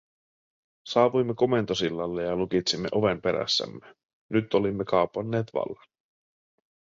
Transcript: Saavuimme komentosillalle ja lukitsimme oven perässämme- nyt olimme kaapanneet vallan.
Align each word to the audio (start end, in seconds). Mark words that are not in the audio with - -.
Saavuimme 0.93 1.33
komentosillalle 1.35 2.23
ja 2.23 2.35
lukitsimme 2.35 2.89
oven 2.91 3.21
perässämme- 3.21 3.95
nyt 4.33 4.53
olimme 4.53 4.85
kaapanneet 4.85 5.53
vallan. 5.53 5.85